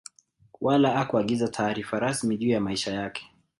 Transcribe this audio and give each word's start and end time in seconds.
Wala 0.61 0.91
hakuagiza 0.97 1.47
taarifa 1.47 1.99
rasmi 1.99 2.37
juu 2.37 2.49
ya 2.49 2.61
maisha 2.61 2.93
yake 2.93 3.29